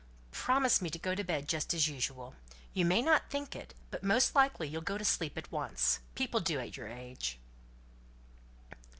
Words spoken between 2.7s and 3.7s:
You may not think